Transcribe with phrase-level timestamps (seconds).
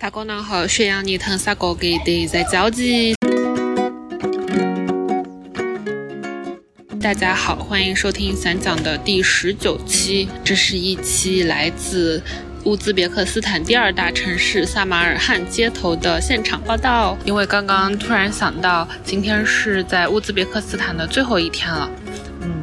[0.00, 3.14] 大哥呢好，血氧你疼啥个给的在着急。
[6.98, 12.22] 大家好，欢迎收听散讲的第十九期，这是一期来自
[12.64, 17.14] 乌兹别克斯坦第二大城市萨马尔罕街头的现场报道。
[17.26, 21.90] 因为刚刚突然想到，今天是在乌兹别克斯坦的最后一天了。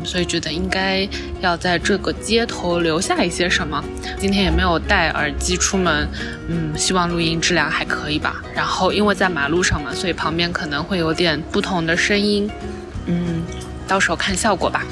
[0.07, 1.07] 所以觉得应该
[1.41, 3.83] 要在这个街头留下一些什么。
[4.17, 6.07] 今天也没有戴耳机出门，
[6.47, 8.41] 嗯，希望录音质量还可以吧。
[8.55, 12.49] 然后因为在马路上嘛，所以旁边可能会有点不同的声音，
[13.05, 13.43] 嗯，
[13.87, 14.85] 到时候看效果吧。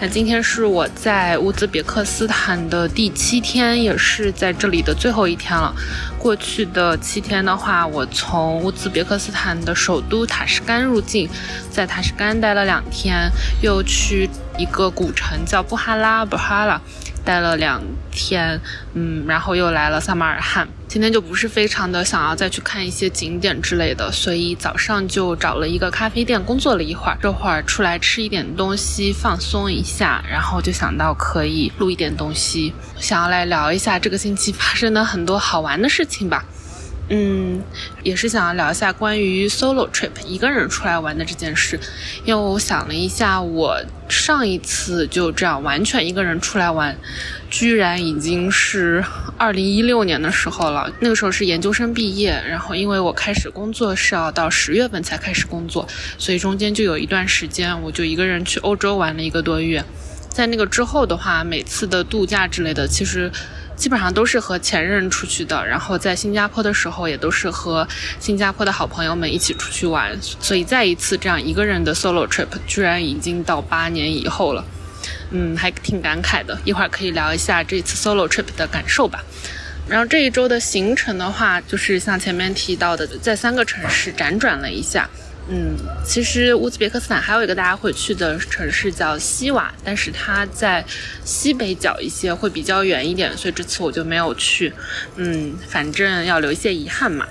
[0.00, 5.74] 那今天是我在乌兹别克斯坦的第七天，也是在这里的最后一天了。
[6.18, 11.28] 过去的七天的话，我从乌兹别克斯坦的首都塔什干入境，
[11.70, 16.80] 在塔什干待了两天，又去一个古城叫布哈拉布哈拉。
[17.24, 18.60] 待了两天，
[18.94, 20.68] 嗯，然后又来了萨马尔罕。
[20.88, 36.44] 今天就不是非常的想要再去看一些景点之类的，所以早上就找了一个咖啡店工作了一会儿，这会儿出来吃一点东西放松一下，然后就想到可以录一点东西，想要来聊一下这个星期发生的很多好玩的事情吧。
[37.08, 37.62] 嗯，
[38.02, 41.78] 也是想要聊一下关于 solo trip 一个人出来玩的这件事，
[42.24, 46.96] 因为我想了一下，我上一次就这样完全一个人出来玩，
[47.50, 49.04] 居然已经是
[49.36, 50.90] 二零一六年的时候了。
[51.00, 55.86] 那个时候是研究生毕业，然后因为我开始工作是要到十月份才开始工作，
[56.16, 59.84] 所以中间就有一段时间，我就一个人去欧洲玩了一个多月。
[60.30, 63.30] 在那个之后的话，每次的度假之类的，其实。
[63.82, 67.84] 基本上都是和前任出去的，然后在新加坡的时候也都是和
[68.20, 74.64] 新加坡的好朋友们一起出去玩，所以再一次这样一个人的 solo trip 居然已经到八年以后了，
[75.32, 76.56] 嗯，还挺感慨的。
[76.64, 79.20] 一会儿可以聊一下这次 solo trip 的感受吧。
[79.88, 85.10] 然后这一周的行程的话，就是像前面提到的，在三个城市辗转了一下。
[85.48, 90.84] 嗯，其实乌兹别克斯坦还有一个大家会去的城市叫西瓦，但是它在
[91.24, 94.72] 西北角一些，会比较远一点，所以这次我就没有去。
[95.16, 97.26] 嗯，反正要留一些遗憾嘛。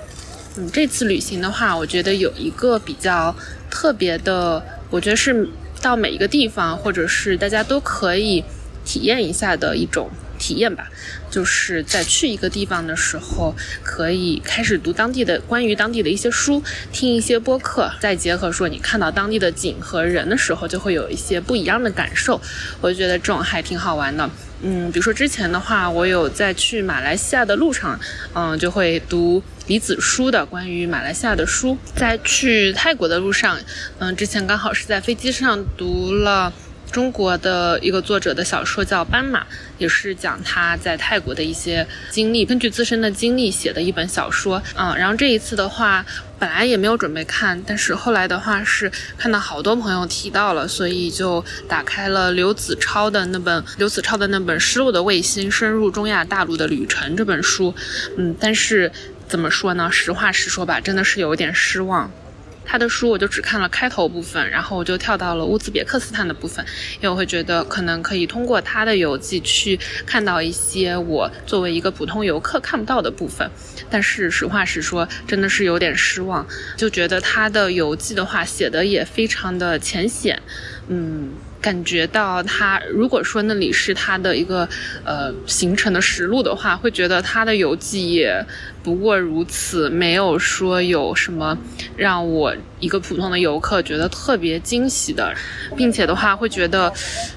[0.56, 3.34] 嗯，这次旅行的话，我觉得有一个比较
[3.70, 5.48] 特别的，我觉得是
[5.80, 8.44] 到每一个地方，或者是大家都可以
[8.84, 10.10] 体验一下的一种。
[10.42, 10.90] 体验吧，
[11.30, 13.54] 就是在去一个地方的时候，
[13.84, 16.60] 可以开始读当地的关于当地的一些书，
[16.90, 22.40] 听一些播客，再结合说你看到当地的景和人的时候，就会有一些不一样的感受。
[22.80, 24.28] 我就觉得这种还挺好玩的。
[24.64, 27.98] 嗯，比如说之前的话，我有在去马来西亚的路上，
[28.34, 31.78] 嗯，就会读李子书的关于马来西亚的书。
[31.94, 33.58] 在去泰国的路上，
[33.98, 36.52] 嗯，之前刚好是在飞机上读了。
[36.92, 39.40] 中国的一个作者的小说叫《斑马》，
[39.78, 44.62] 也是讲他在泰国的一些经历，根据自身的经历写的一本小说。
[44.76, 46.04] 嗯，然后这一次的话，
[46.38, 57.74] 本来也没有准备看，但是后来的话是看到好多朋友提到了，所以就打开了刘子超的那本刘子超的那本《失落的卫星：深入中亚大陆的旅程》这本书。
[58.18, 58.92] 嗯，但是
[59.26, 59.90] 怎么说呢？
[59.90, 62.12] 实话实说吧，真的是有点失望。
[62.72, 73.46] 他的书我就只看了开头部分，然后我就跳到了乌兹别克斯坦的部分，因为我会觉得可能可以通过他的游记去看到一些我作为一个普通游客看不到的部分。
[73.90, 80.40] 但是实话实说，真的是有点失望，就觉得他的游记的话写的也非常的浅显，
[80.88, 81.32] 嗯。
[81.62, 84.68] 感觉到他，如果说那里是他的一个
[85.04, 88.44] 呃行程的实录的话，会觉得他的游记也
[88.82, 91.56] 不过如此，没有说有什么
[91.96, 95.32] 让我一个普通的游客觉得特别惊喜的，
[95.76, 96.92] 并且的话会觉得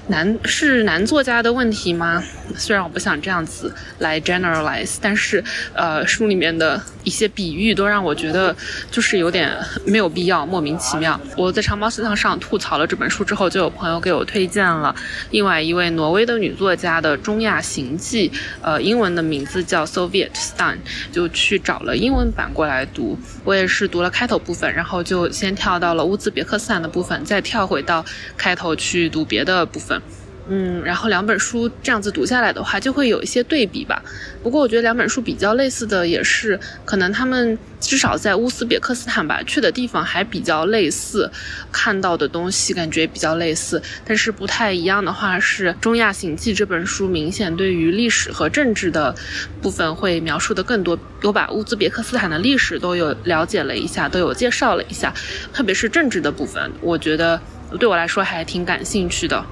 [0.08, 2.22] 男是男作家的问题吗？
[2.56, 5.42] 虽然我不想这样子来 generalize，但是
[5.74, 8.54] 呃书里面的一些比喻都让我觉得
[8.90, 9.50] 就是有点
[9.86, 11.18] 没有必要，莫名其妙。
[11.38, 14.26] 我在长毛思想上吐槽了这本书之后，就有朋友给我。
[14.26, 14.92] 推荐了
[15.30, 18.28] 另外一位挪威的女作家的《中亚行记》，
[18.60, 20.76] 呃，英文的名字叫 Soviet Stan，
[21.12, 23.16] 就去找了英文版过来读。
[23.44, 28.04] 我也是读了开头部分，然后就先跳到了乌兹别克斯坦的部分，再跳回到
[28.36, 30.02] 开头去读别的部分。
[30.48, 34.02] 嗯，然后两本书这样子读下来的话，就会有一些对比吧。
[34.42, 41.28] 不过我觉得两本书比较类似的也是，可能他们至少在乌兹别克斯坦吧，去的地方还比较类似，
[41.72, 43.82] 看到的东西感觉比较类似。
[44.04, 49.12] 但是不太一样的话是，《中亚行记》这本书明显对于历史和政治的
[49.60, 50.96] 部分会描述的更多。
[51.22, 55.12] 我把乌兹别克斯坦的历史都有了解了一下，都有介绍了一下，
[55.52, 57.40] 特别是政治的部分，我觉得
[57.80, 59.44] 对我来说还挺感兴趣的。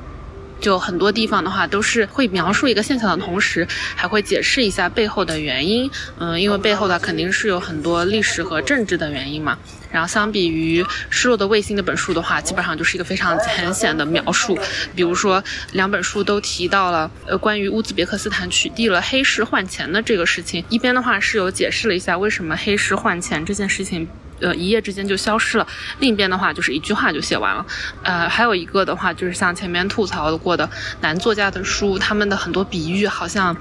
[0.65, 5.91] 就很多地方的话，都是会描述一个现象的同时，还会解释一下背后的原因。
[6.19, 9.59] 嗯，因为背后的肯定是有很多历史和政治的原因嘛。
[9.93, 14.59] 然后相比于《失落的卫星》那本书的话，基本上就是一个非常浅显的描述。
[14.97, 20.65] 比如说，两本书都提到了呃关于乌兹别克斯坦取缔了黑市换钱的这个事情。
[20.71, 24.09] 一边的话是有解释了一下为什么黑市换钱这件事情。
[24.41, 25.67] 呃，一夜之间就消失了。
[26.01, 27.65] 另一边的话，就是一句话就写完了。
[28.03, 30.69] 呃，还有一个的话，就是像前面吐槽过的
[31.01, 33.57] 男作家的书，他们的很多比喻好像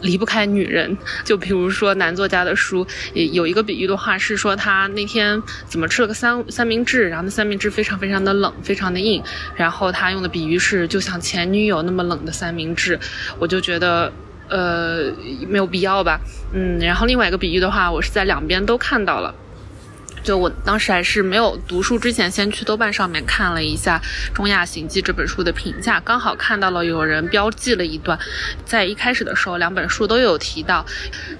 [0.00, 0.98] 离不开女人。
[1.24, 9.22] 就比如说男作家的书，有一个比喻的话是说他那天怎么吃了个三三明治，然后那三明治非常非常的冷，非常的硬。
[9.54, 12.98] 然后他用的比喻是就像前女友那么冷的三明治。
[13.38, 14.12] 我就觉得
[14.48, 15.12] 呃
[15.48, 16.20] 没有必要吧。
[16.52, 19.34] 嗯，然后另外一个比喻的话，我是在两边都看到了。
[20.26, 23.96] 就我当时还是没有读书之前，先去豆瓣上面看了一下
[24.34, 28.18] 《中亚行记》这本书的评价，刚好看到了有人标记了一段，
[28.64, 30.84] 在一开始的时候，两本书都有提到，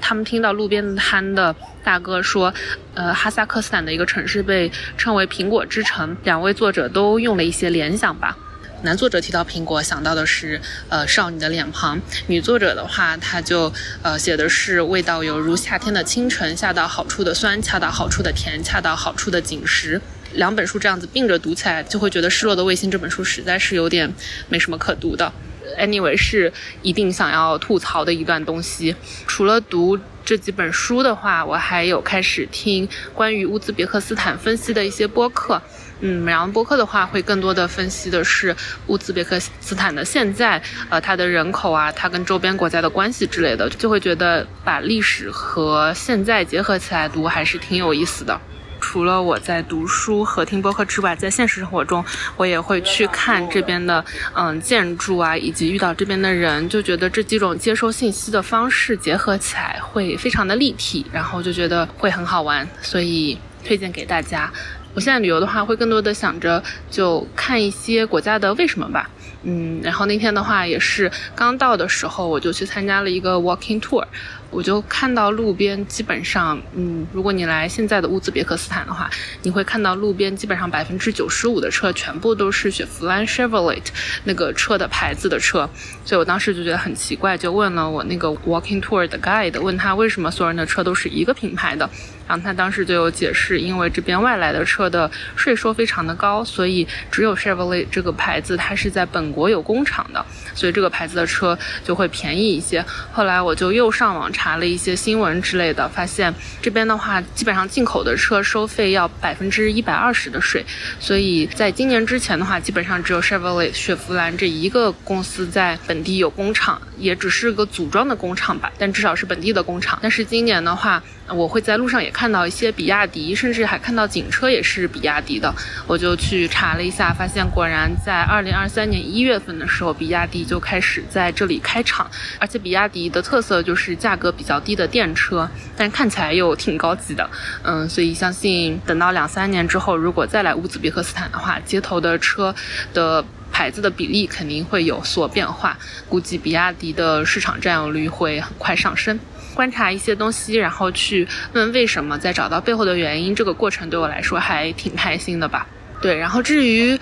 [0.00, 1.52] 他们听到路边摊的
[1.82, 2.54] 大哥说，
[2.94, 8.38] 呃，哈萨克斯坦的一个城市被称为苹果之城，两位作者都用了一些联想吧。
[8.82, 20.00] 男作者提到苹果，想到的是呃少女的脸庞；女作者的话，她就呃写的是味道犹如夏天的清晨，恰到好处的酸，恰到好处的甜，恰到好处的紧实。
[20.34, 24.12] 两本书这样子并着读起来，就会觉得《失落的卫星》这本书实在是有点
[24.48, 25.32] 没什么可读的。
[25.78, 26.52] Anyway，是
[26.82, 28.94] 一定想要吐槽的一段东西。
[29.26, 35.60] 除了读这几本书的话，我还有开始听关于乌兹别克斯坦分析的一些播客。
[36.00, 38.54] 嗯，然后播客的话会更多的分析的是
[38.88, 40.60] 乌兹别克斯坦的现在，
[40.90, 48.38] 呃，它的人口啊，它跟周边国家的关系之类的，就会觉得把历史和现在结合起来读还是挺有意思的。
[48.78, 52.04] 除了我在读书和听播客之外，在现实生活中，
[52.36, 54.04] 我也会去看这边的
[54.34, 64.52] 嗯建筑啊，以及遇到这边的人，就觉得这几种接收信息的方式结合起来会非常的立体，然后就觉得会很好玩，所以推荐给大家。
[64.96, 69.10] 我现在旅游的话，会更多的想着就看一些国家的为什么吧。
[69.48, 74.04] 嗯，然后那天的话也是刚到的时候，我就去参加了一个 walking tour。
[74.48, 79.10] 我就看到路边基本上，嗯，如果你来现在的乌兹别克斯坦的话，
[79.42, 83.82] 你会看到路边基本上百分之九十五的车全部都是雪佛兰 Chevrolet
[84.24, 85.68] 那个车的牌子的车，
[86.04, 91.90] 所以我当时就觉得很奇怪，就问了我那个 walking tour 的 guide，问他为什么所有人的车都是一个品牌的，
[92.28, 100.24] 然后他当时就有解释，因为这边外来的车的税收非常的高，所以只有 Chevrolet 这个牌子它是在本国有工厂的，
[100.54, 102.82] 所以这个牌子的车就会便宜一些。
[103.12, 104.56] 后来我就又上网查。
[104.56, 110.64] 了一些新闻之类的，发现这边的话，基本上进口的车收费要百分之一百二十的税，
[110.98, 119.98] 所以在今年之前的话，基本上只有 Chevrolet 雪佛兰这一个公司在本地有工厂，也只是个组装的工厂吧，但至少是本地的工厂。
[120.00, 125.52] 但是今年的话，我会在路上也看到一些比亚迪，甚至还看到警车也是比亚迪的。
[125.86, 132.08] 我就去查了一下，发现果然在二零二三年一月月份的时候，比亚迪就开始在这里开厂。
[132.38, 137.28] 而且比亚迪的特色就是价格比较低的电车，但看起来又挺高级的。
[137.62, 142.54] 嗯，所以相信等到两三年之后，如果再来乌兹别克斯坦的话，街头的车
[142.94, 145.76] 的牌子的比例肯定会有所变化。
[146.08, 149.18] 估计比亚迪的市场占有率会很快上升。
[149.54, 155.66] 观察一些东西，然后去问为什么，再找到背后的原因，这个过程对我来说还挺开心的吧。
[156.06, 156.96] 对，然后至于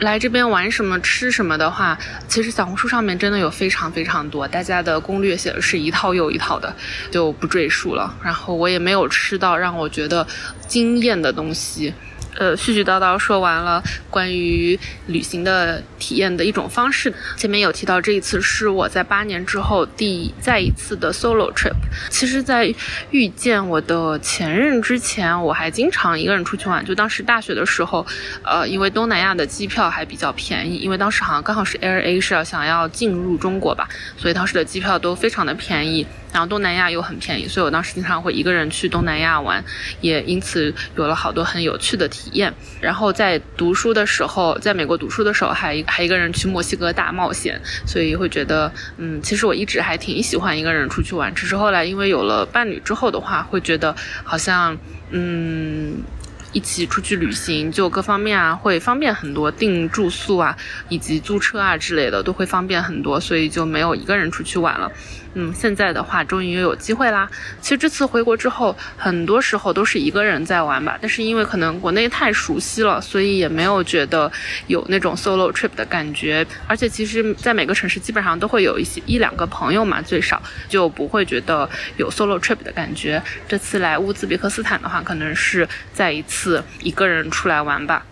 [0.00, 1.98] 来这边玩什么、吃什么的话，
[2.28, 6.76] 其实小红书上面真的有非常非常多，大家的攻略写的是一套又一套的，
[7.10, 8.14] 就不赘述了。
[8.22, 10.26] 然后我也没有吃到让我觉得
[10.68, 11.94] 惊艳的东西。
[12.40, 17.12] 呃，絮絮叨叨说完了关于旅行的体验的一种方式。
[17.36, 21.74] 前面有提到，这一次是我在八年之后第再一次的 solo trip。
[22.08, 22.74] 其实，在
[23.10, 26.82] 遇见我的前任之前，我还经常一个人出去玩。
[26.82, 28.06] 就当时大学的时候，
[28.42, 36.06] 呃，因为东南亚的机票还比较便宜，因为当时好像刚好是 Air Asia 想要进入中国吧，所以当时的机票都非常的便宜。
[36.32, 39.64] 然后东南亚又很便宜，所以我当时经常会一个人去东南亚玩，
[40.00, 42.52] 也因此有了好多很有趣的体验。
[42.80, 51.34] 然后在读书的时候，在美国读书的时候，还还一个人去墨西哥大冒险，所以会觉得，嗯，其实我一直还挺喜欢一个人出去玩。
[51.34, 53.94] 只是后来因为有了伴侣之后的话，会觉得
[54.24, 54.76] 好像，
[55.10, 56.02] 嗯。
[56.52, 60.56] 一起出去旅行，就各方面啊会方便很多，订住宿啊
[60.88, 64.90] 以及租车啊之类的都会方便很多，所以就没有一个人出去玩了。
[65.34, 67.30] 嗯，现在的话终于又有机会啦。
[67.60, 74.30] 其实这次回国之后，很多时候都是一个人在玩吧，但是因为可能国内太熟悉了，所以也没有觉得
[74.66, 76.44] 有那种 solo trip 的感觉。
[76.66, 83.22] 而且其实，在每个城市基本上都会有一些一两个朋友嘛，最少就不会觉得有 solo trip 的感觉。
[83.46, 88.04] 这次来乌兹别克斯坦的话，可能是再一次一个人出来玩吧。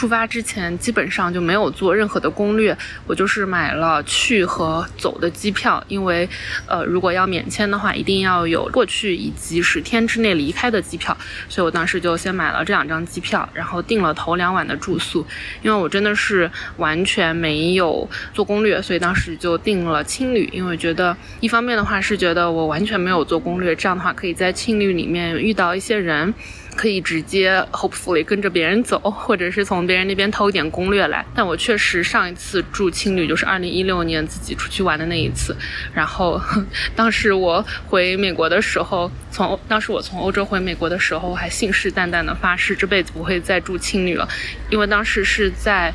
[0.00, 2.74] 出发之前基本上就没有做任何的攻略，
[3.06, 6.26] 我就是买了去和走的机票，因为，
[6.66, 11.14] 呃，如果要免签的话，一定要有过去以及十天之内离开的机票，
[11.50, 15.22] 所以我当时就先买了这两张机票，然后订了头两晚的住宿，
[15.60, 26.32] 因为我真的是完全没有做攻略，所以当时就订了青旅，因为觉得一方面的话是觉得我完全没有做攻略，这样的话可以在青旅里面遇到一些人。
[26.80, 31.22] 可以直接 hopefully 跟着别人走， 或者是从别人那边偷一点攻略来。
[31.34, 35.54] 但我确实上一次住青旅就是二零一六年自己出去玩的那一次。
[35.92, 36.40] 然后
[36.96, 44.26] 当时我回美国的时候，从当时我从欧洲回美国的时候，我还信誓旦旦的发誓这辈子不会再住青旅了，
[44.70, 45.92] 因为当时是在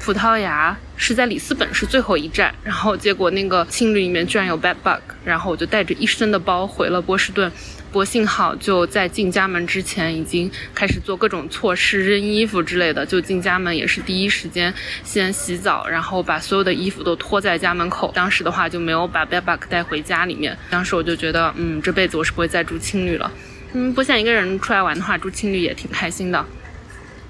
[0.00, 2.54] 葡萄牙，是在里斯本是最后一站。
[2.62, 7.50] 然后结果那个青旅里面居然有 bed bug，然后我就带着一身的包回了波士顿。
[7.90, 13.04] 不过幸好就在进家门之前已经开始做各种措施，扔衣服之类的。
[13.04, 18.12] 就进家门也是第一时间先洗澡，然后把所有的衣服都脱在家门口。
[18.14, 20.56] 当时的话就没有把 bag bag 带回家里面。
[20.68, 23.32] 当时我就觉得，嗯，这辈子我是不会再住青旅了。
[23.72, 26.44] 嗯，不想一个人出来玩的话，住青旅也挺开心的。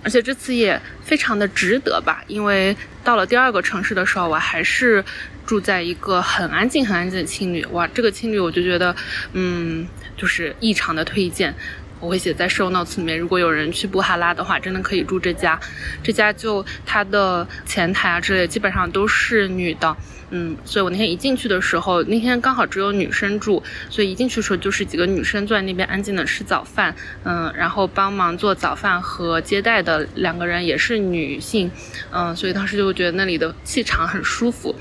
[0.02, 5.04] 而且这次也非常的值得吧，因为到了第二个城市的时候，我还是
[5.48, 7.64] 住在一个很安静、很安静的青旅。
[7.72, 8.94] 哇，这个青旅我就觉得，
[9.32, 11.54] 嗯，就是异常的推荐。
[12.00, 13.18] 我会写在 show notes 里面。
[13.18, 15.58] 如果有人去布哈拉的话，真的可以住这家。
[16.02, 19.96] 这家就它的前台啊之类，基本上都是女的。
[20.30, 31.70] 嗯，所以我那天一进去的时候，那天刚好只有女生住，所以一进去的时候就是几个女生坐在那边安静的吃早饭，嗯，然后帮忙做早饭和接待的两个人也是女性，
[32.12, 34.72] 嗯，所以当时就觉得那里的气场很舒服。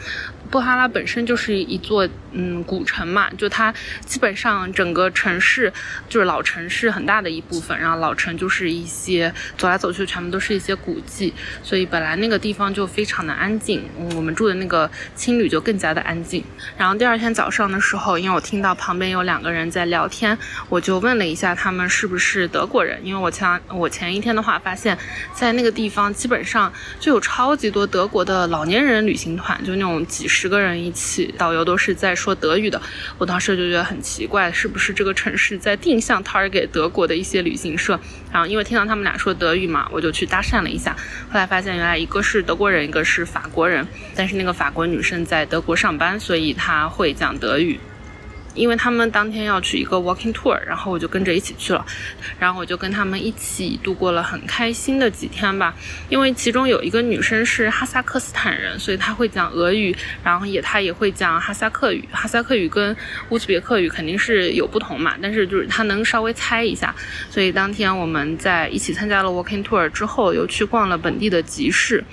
[0.50, 2.08] 布哈拉本身就是一座
[2.40, 3.74] 嗯古城嘛，就它
[4.06, 5.72] 基本上整个城市
[6.10, 13.84] 就是老城市很大的一部分，然后老城就是一些走来走去全部都是一些古迹，所以本来那个地方就非常的安静，
[14.16, 16.44] 我们住的那个青旅就更加的安静。
[16.78, 20.36] 然后第二天早上的时候，因为我听到旁边有两个人在聊天，
[20.70, 24.98] 我就问了一下他们是不是德国人，因为我前我前一天的话发现，
[25.36, 30.48] 在那个地方基本上就有超级多德国的老年人旅行团，就那种几十。
[30.48, 32.82] 个人一起，导游都是在说说德语的。
[33.18, 37.98] 我当时就觉得很奇怪，是不是这个城市在定向 target 德国的一些旅行社？
[38.34, 40.94] 然后因为听到他们俩说德语嘛，我就去搭讪了一下。
[41.30, 43.88] 后来发现原来一个是德国人，一个是法国人。
[44.14, 47.80] 但是那个法国女生在德国上班，所以她会讲德语。
[48.58, 51.86] 因为他们当天要去一个 walking tour，然后我就跟着一起去了，
[52.40, 55.74] 然后我就跟他们一起度过了很开心的几天吧。
[56.10, 62.04] 因为其中有一个女生是哈萨克斯坦人，所以她会讲俄语，然后也她也会讲哈萨克语。
[62.12, 62.96] 哈萨克语跟
[63.30, 66.94] 乌兹别克语肯定是有不同嘛，但是就是她能稍微猜一下。
[67.30, 72.04] 所以当天我们在一起参加了 walking tour 之后，又去逛了本地的集市。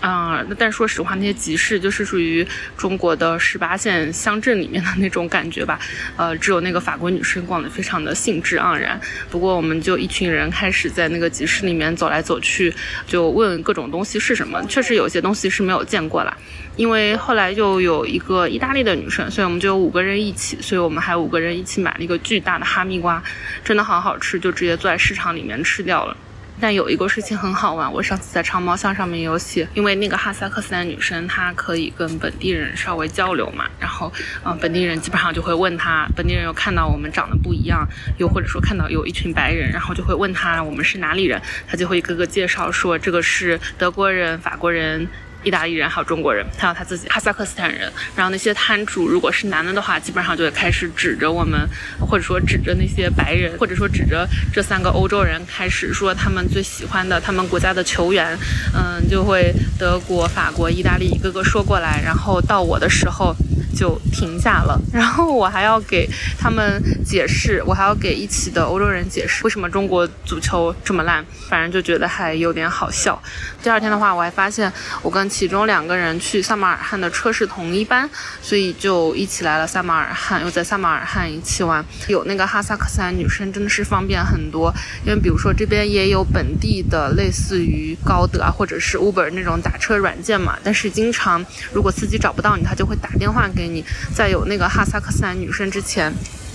[0.00, 5.78] 啊，那但说实话，那些集市就是属于中国的十八线乡镇里面的那种感觉吧。
[6.16, 9.00] 呃，只有那个法国女生逛得非常的兴致盎然。
[9.30, 12.72] 不过，我们就一群人开始在那个集市里面走来走去，
[13.06, 14.62] 就问各种东西是什么。
[14.66, 16.36] 确实有些东西是没有见过啦。
[16.76, 23.22] 因为后来又有一个意大利的女生，所以我们就有五个人一起，所以我们还五个人一起买了一个巨大的哈密瓜，
[23.64, 26.14] 真的好好吃，就直接坐在市场里面吃掉了。
[26.60, 34.12] 但有一个事情很好玩，我上次在长毛象上面有写，因为那个哈萨克斯坦女生她可以跟本地人稍微交流嘛，然后，
[34.44, 37.86] 嗯，本地人基本上就会问她，本地人又看到我们长得不一样，
[38.18, 45.08] 又或者说看到有一群白人，然后就会问她我们是哪里人，她就会一个个介绍说这个是德国人、法国人。
[45.46, 47.90] 意大利人还有中国人，还有他自己哈萨克斯坦人。
[48.16, 51.60] 然后那些摊主如果是男的的话，基本上就会开始指着我们，
[52.00, 58.36] 或者说指着那些白人，或者说指着这三个欧洲人，开始说他们最喜欢的他们国家的球员。
[58.74, 62.02] 嗯，就会德国、法国、意大利一个个说过来。
[62.04, 63.32] 然后到我的时候。
[63.76, 64.80] 就停下了。
[64.92, 73.22] 然后我还要给他们解释，我还要给一起的欧洲人解释为什么中国足球这么烂，反正就觉得还有点好笑。
[73.62, 78.08] 第二天的话，我还发现我跟其中两个人去萨马尔罕的车是同一班，
[78.40, 81.84] 所以就一起来了萨马尔罕，又在萨马尔罕一起玩。
[82.08, 84.72] 有那个哈萨克斯坦女生真的是方便很多，
[85.04, 93.84] 因为比如说这边也有本地的类似于高德啊或者是 Uber 那种打车软件嘛，但是经常如果司机找不到你，他就会打电话给你。
[94.14, 96.12] 在有那个哈萨克斯坦女生之前，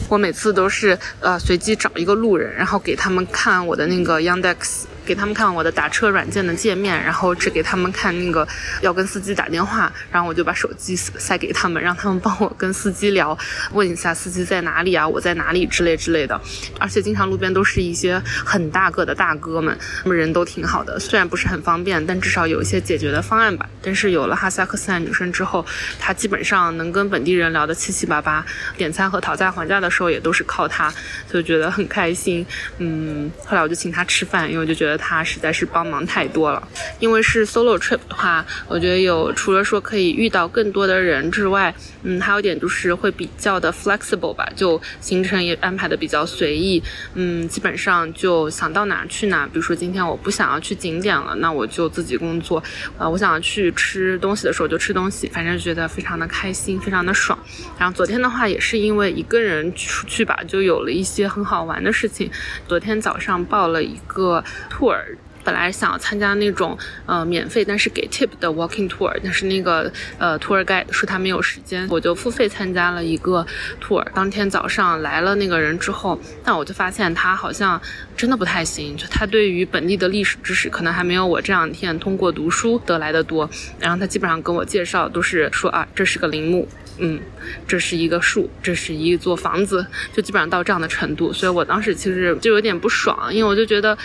[0.10, 4.84] 我每次都是呃随机找一个路人，然后给他们看我的那个 Yandex。
[5.12, 8.48] 给他们看我的打车软件的界面，然后只给他们看那个
[8.80, 13.38] 要跟司机打电话，然后我就把手机塞给他们，让他们帮我跟司机聊，
[13.74, 16.39] 问一下司机在哪里啊，我在哪里之类之类的。
[16.80, 23.70] 而且经常路边都是一些很大个的大哥们，他们人都挺好的，虽然不是很方便，但至少有一些解决的方案吧。
[23.82, 25.65] 但是有了哈萨克斯坦女生之后，
[26.00, 28.46] 她基本上能跟本地人聊得七七八八，
[28.77, 30.94] 点餐和讨价还价的时候也都是靠她，
[31.30, 32.46] 就觉得很开心。
[32.77, 35.00] 嗯，后来我就请她吃饭，因为我就觉得。
[35.01, 36.65] 他实在是帮忙太多了，
[37.00, 46.81] 因为是 solo trip 的话，我觉得有除了说可以遇到更多的人之外，嗯，还有点就是会比较的 flexible 吧，就行程也安排的比较随意，
[47.15, 49.48] 嗯，基本上就想到哪去哪。
[49.48, 52.63] 比如说今天我不想要去景点了，那我就自己工作，
[53.00, 57.38] 呃，我想要去吃东西的时候就吃东西，反正觉得非常的开心，非常的爽。
[57.79, 62.29] 然后昨天的话也是因为一个人出去吧，就有了一些很好玩的事情。
[62.67, 64.43] 昨天早上报了一个
[64.81, 64.97] tour。
[65.43, 73.43] 本来想参加那种呃免费但是给 tip 的 walking tour，但是那个呃 tour guide 说他没有时间，我就付费参加了一个
[73.83, 74.05] tour。
[74.13, 77.81] 当天早上来了那个人之后，但我就发现他好像
[78.15, 83.50] 真的不太行，就他对于本地的历史知识可能还没有我这两天通过读书得来的多。
[83.79, 86.67] 然后他基本上跟我介绍都是说啊，这是个陵墓，
[87.00, 87.19] 嗯，
[87.67, 89.83] 这是一个树，这是一座房子，
[90.13, 91.33] 就基本上到这样的程度。
[91.33, 93.97] 所以我当时其实就有点不爽，因为我就觉得。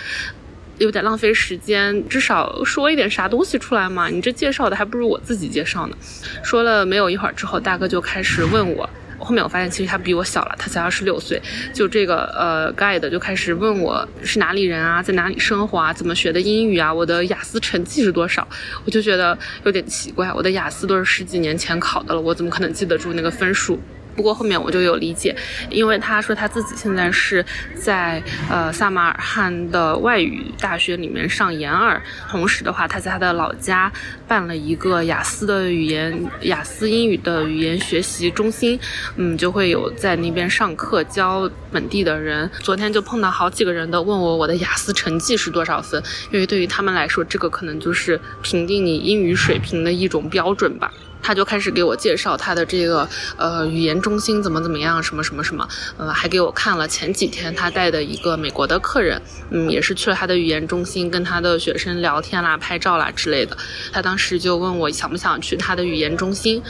[0.77, 4.07] 有点浪费时间，至少说一点啥东西出来嘛？
[4.09, 5.97] 你这介绍的还不如我自己介绍呢。
[6.43, 8.89] 说了没有一会儿之后，大哥就开始问我。
[9.19, 11.41] 后面我发现其实他比我小了，他才二十六岁。
[11.73, 18.47] 就这个呃，guide 就开始问我是哪里人啊，在哪里生活啊，怎么学的英语啊，我的雅思成绩是多少？
[18.85, 23.79] 我就觉得有点奇怪，我的雅思都是十几年前考的了，我怎么可能记得住那个分数？
[24.17, 25.33] 不过后面我就有理解，
[25.69, 27.45] 因为他说他自己现在是
[27.75, 33.91] 在呃萨马尔罕的外语大学里面上研二，同时的话他在他的老家
[34.27, 38.79] 办了一个雅思的语言雅思英语的语言学习中心，
[39.17, 42.49] 嗯，就会有在那边上课教本地的人。
[42.61, 50.91] 昨天就碰到好几个人都问我我的雅思成绩是多少分，因为对于他们来说，这个可能就是评定你英语水平的一种标准吧。
[51.21, 63.57] 他就开始给我介绍他的这个呃语言中心怎么怎么样，什么什么什么，呃，还给我看了前几天他带的一个美国的客人，嗯，也是去了他的语言中心跟他的学生聊天啦、拍照啦之类的。
[63.91, 66.61] 他当时就问我想不想去他的语言中心，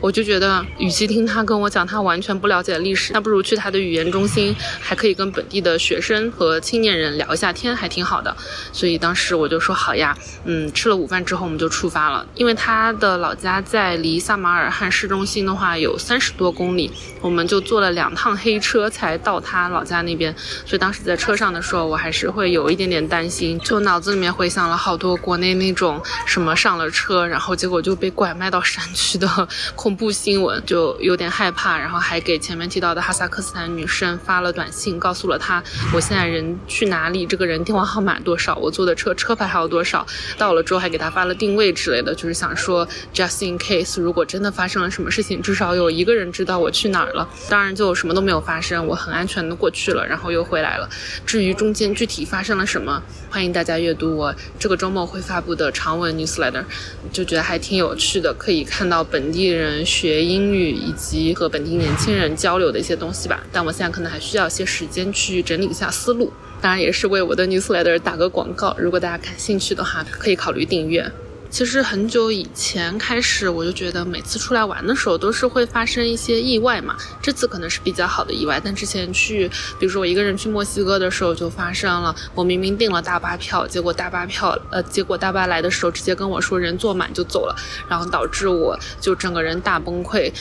[0.00, 8.36] 我就觉得与其听他跟我讲他完全不了解历史，那不如去他的语言中心，还可以跟本地的学生和青年人聊一下天，还挺好的。
[8.72, 13.99] 所以当时我就说好呀，嗯，吃了午饭之后我们就出发了，因为他的老家在。
[14.00, 20.34] 离萨马尔罕市中心的话有三十多公里，我们就坐了两趟黑车才到他老家那边。
[20.66, 31.78] 所以当时在车上的时候，我还是会有一点点担心，就脑子里面回想了好多国内那种什么上了车，然后结果就被拐卖到山区的恐怖新闻，就有点害怕。
[31.78, 40.06] 然后还给前面提到的哈萨克斯坦女生发了短信，告诉了她我现在人去哪里，这个人电话号码多少，我坐的车车牌还有多少。
[40.38, 43.79] 到了之后还给她发了定位之类的，就是想说 just in case。
[44.00, 47.28] 如果真的发生了什么事情，至少有一个人知道我去哪儿了。
[47.48, 50.88] 当然，就什么都没有发生，我很安全的过去了，然后又回来了。
[51.26, 56.64] 至于中间具体发生了什么，欢迎大家阅读我这个周末会发布的长文 newsletter，
[57.12, 63.42] 就觉得还挺有趣的，可以看到本地人学英语以及和本地年轻人交流的一些东西吧。
[63.52, 68.76] 但我现在可能还需要一些时间去整理一下思路，当然也是为我的 newsletter 打个广告。
[68.78, 71.10] 如果大家感兴趣的话，可以考虑订阅。
[71.50, 76.96] 其实很久以前开始，我就觉得每次出来玩的时候都是会发生一些意外嘛。
[77.20, 87.56] 这次可能是比较好的意外，但之前去，比如说我一个人去墨西哥的时候就发生了，我明明订了大巴票，结果大巴票，呃，结果大巴来的时候直接跟我说人坐满就走了，
[87.88, 90.32] 然后导致我就整个人大崩溃。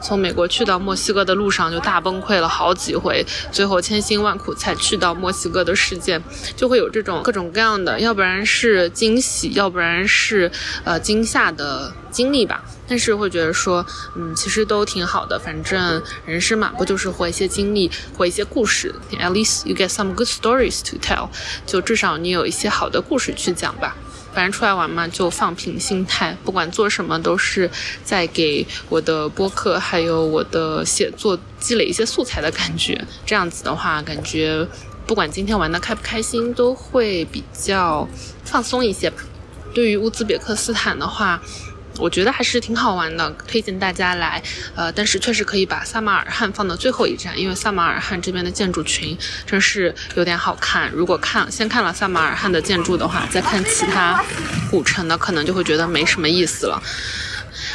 [0.00, 6.22] 从美国去到墨西哥的路上就大崩溃了好几回，最后千辛万苦才去到墨西哥的事件，
[6.56, 10.50] 就会有这种各种各样的，要不然是惊喜，要不然是
[10.84, 12.62] 呃惊吓的经历吧。
[12.90, 13.84] 但是会觉得说，
[14.16, 21.28] 嗯，其实都挺好的，反正人生嘛，不就是活一些经历，活一些故事？At least you get some good stories to tell，
[21.66, 23.94] 就至少你有一些好的故事去讲吧。
[24.38, 27.68] 反正出来玩嘛，就放平心态，不管做什么都是
[28.04, 33.04] 在给我的播客还有我的写作积累一些素材的感觉。
[33.26, 34.64] 这样子的话，感觉
[35.08, 38.08] 不管今天玩的开不开心，都会比较
[38.44, 39.24] 放松一些吧。
[39.74, 41.42] 对于乌兹别克斯坦的话。
[41.98, 44.42] 我觉得还是挺好玩的，推荐大家来。
[44.74, 50.90] 呃，但是确实可以把萨马尔罕放到最后一站，因为萨马尔罕这边的建筑群真是有点好看。
[50.92, 54.22] 如果看先看了萨马尔罕的建筑的话，再看其他
[54.70, 56.82] 古城的，可能就会觉得没什么意思了。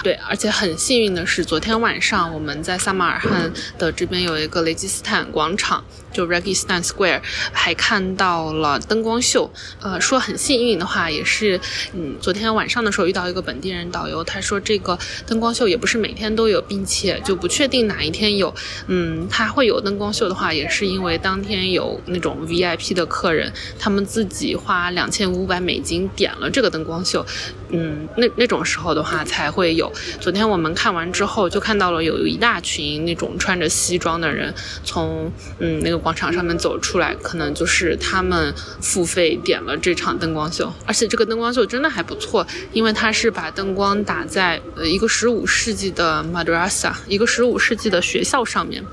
[0.01, 5.83] 对，而且很幸运的是，昨天晚上我们在萨马尔罕的这边有一个雷吉斯坦广场。
[6.13, 7.21] 就 Registan Square
[7.51, 11.59] 还看到了灯光秀，呃，说很幸运的话，也是，
[11.93, 18.53] 嗯，昨天晚上的时候遇到一个本地人导游，他说这个灯光秀也不是每天都有，并且就不确定哪一天有，
[18.85, 27.25] 嗯，他会有灯光秀的话，也是因为当天有那种 VIP 的客人，他们自己花两千五百美金点了这个灯光秀，
[27.69, 29.91] 嗯，那那种时候的话才会有。
[30.21, 36.02] 昨天我们看完之后，就看到了有一大群那种穿着西装的人从，嗯，那个。
[36.03, 48.83] 广场上面走出来，可能就是他们付费点了这场灯光秀，而且这个灯光秀真的还不错，因为它是把灯光打在呃一个十五世纪的 madrasa，一个十五世纪的学校上面，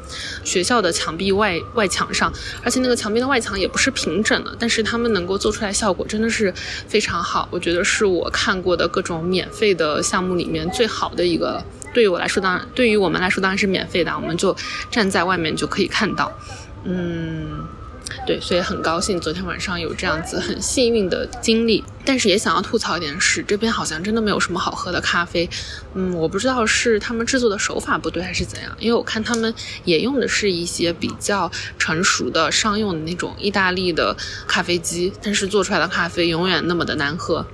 [0.45, 6.55] 学校的墙壁外外墙上，而且那个墙壁的外墙也不是平整的，但是他们能够做出来效果真的是
[6.87, 11.61] 非常好，我觉得是我看过的各种免费的项目里面最好的一个。
[11.93, 14.57] 对于我来说，当然对于我们来说当然是免费的，我们就
[14.93, 16.33] 站在外面就可以看到。
[16.85, 17.67] 嗯，
[18.27, 25.49] 对，所以很高兴昨天晚上有这样子很幸运的经历，但是也想要吐槽一点是，这边好像真的没有什么好喝的咖啡。
[25.95, 34.17] 嗯，我不知道是他们制作的手法不对还是怎样，因为我看他们也用的是一些比较成熟的商用的那种意大利的
[34.47, 37.47] 咖啡机，但是做出来的咖啡永远那么的难喝。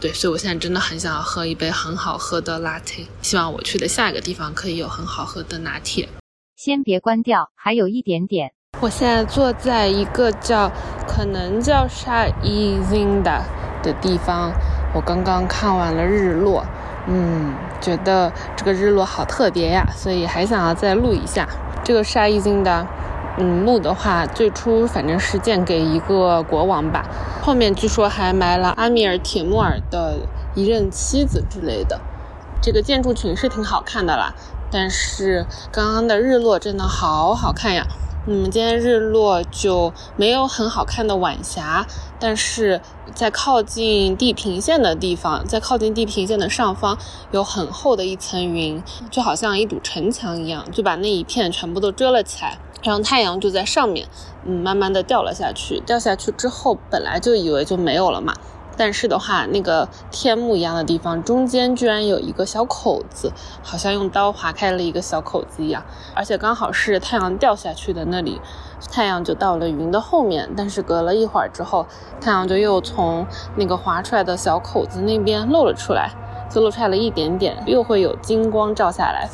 [0.00, 6.08] 对，所以我现在真的很想要喝一杯很好喝的 latte，希望我去的下一个地方可以有很好喝的拿铁。
[6.56, 8.52] 先别关掉，还有一点点。
[8.80, 10.72] 我现在坐在一个叫
[11.06, 13.42] 可能叫沙伊金的
[13.82, 14.52] 的地方，
[14.94, 16.64] 我刚刚看完了日落，
[17.06, 21.46] 嗯，觉得这个日落好特别呀，所以还想要再录一下
[21.84, 22.86] 这个沙伊金的。
[23.38, 27.04] 嗯，墓的话，最初反正是建给一个国王吧，
[27.42, 30.16] 后面据说还埋了阿米尔铁木尔的
[30.54, 32.00] 一任妻子之类的。
[32.60, 34.34] 这个建筑群是挺好看的啦，
[34.70, 37.86] 但是刚刚的日落真的好好看呀。
[38.26, 41.86] 嗯，今天日落就没有很好看的晚霞，
[42.18, 42.82] 但是
[43.14, 46.98] 在靠近地平线的地方，在靠近地平线的上方，
[47.30, 52.58] 有很厚的一层云，就好像一堵城墙一样，就把那一片全部都遮了起来。
[52.82, 54.06] 然后太阳就在上面，
[54.44, 55.80] 嗯，慢慢的掉了下去。
[55.80, 58.34] 掉下去之后，本来就以为就没有了嘛。
[58.80, 63.30] 但是的话，那个天幕一样的地方中间居然有一个小口子，
[63.62, 68.40] 好像用刀划开了一个小口子一样，而且刚好是太阳掉下去的那里，
[68.90, 70.48] 太阳就到了云的后面。
[70.56, 71.84] 但是隔了一会儿之后，
[72.22, 76.12] 太阳就又从那个划出来的小口子那边露了出来，
[76.48, 79.28] 就露出来了一点点，又会有金光照下来。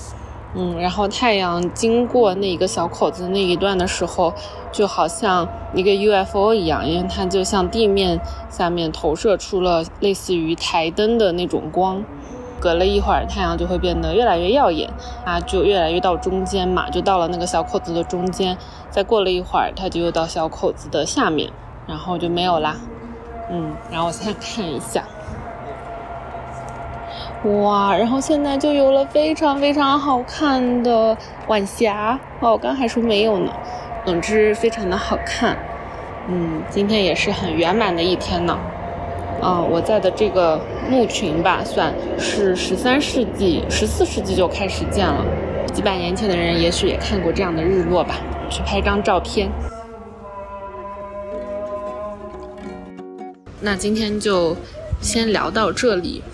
[0.54, 4.32] 嗯，然后太阳经过那一个小口子那一段的时候，
[4.72, 12.04] 就好像一个 UFO 一样，因为它就像地面下面投射出了类似于台灯的那种光。
[12.58, 14.88] 隔了一会儿，太阳就会变得越来越耀眼，
[15.26, 18.56] 它就越来越到中间嘛，就到了那个小口子的中间。
[18.88, 21.50] 再过了一会儿，它就又到小口子的下面，
[21.86, 22.76] 然后就没有啦。
[23.50, 25.04] 嗯，然后我现在看一下。
[27.46, 33.52] 哇，然后现在就有了非常非常好看的晚霞哦，我刚还说没有呢。
[34.04, 35.56] 总之非常的好看，
[36.28, 38.58] 嗯，今天也是很圆满的一天呢。
[39.40, 45.24] 啊，我在的这个墓群吧，算是十三世纪、十四世纪就开始建了，
[45.72, 48.16] 几百年前的人也许也看过这样的日落吧，
[48.50, 49.48] 去拍张照片。
[53.60, 54.56] 那今天就
[55.00, 56.24] 先聊到这里。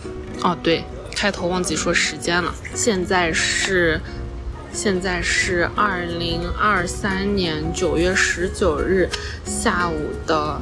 [0.42, 0.82] 哦，对。
[1.22, 4.00] 开头忘记说时间了，现在是
[4.72, 9.08] 现在是二零二三年九月十九日
[9.44, 10.60] 下午的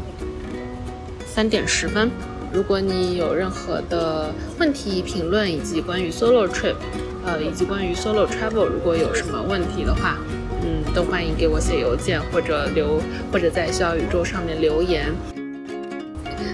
[1.27, 2.11] 三点十分。
[2.53, 6.75] 如果你有任何的问题、评论以及关于 solo trip，
[7.25, 10.19] 呃，以及关于 solo travel 如果有什么问题的话，
[10.63, 13.01] 嗯，都欢迎给我写邮件或者留
[13.33, 15.11] 或者在小宇宙上面留言。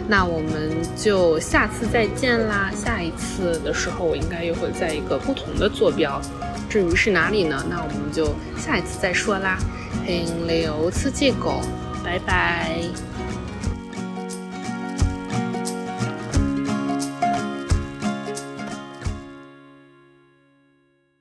[0.09, 2.71] 那我们就下次再见啦！
[2.75, 6.21] 下一次的时候，我应该又会在一个不同的坐标。
[6.69, 7.65] 至于是哪里呢？
[7.69, 9.59] 那我们就下一次再说啦。
[10.05, 11.61] 停留刺激狗，
[12.05, 12.79] 拜拜。